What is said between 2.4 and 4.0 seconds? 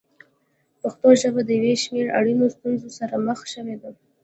ستونزو سره مخ شوې ده.